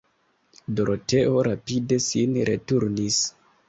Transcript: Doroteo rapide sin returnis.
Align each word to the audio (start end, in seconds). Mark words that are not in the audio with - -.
Doroteo 0.79 1.45
rapide 1.51 2.03
sin 2.09 2.43
returnis. 2.53 3.25